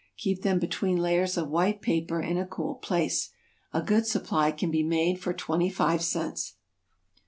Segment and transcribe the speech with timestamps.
[0.17, 3.29] Keep them between layers of white paper in a cool place.
[3.71, 6.55] A good supply can be made for twenty five cents.